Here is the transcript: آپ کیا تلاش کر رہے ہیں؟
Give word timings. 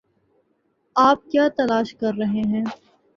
آپ 0.95 1.19
کیا 1.31 1.47
تلاش 1.57 1.93
کر 1.95 2.13
رہے 2.19 2.41
ہیں؟ 2.47 2.63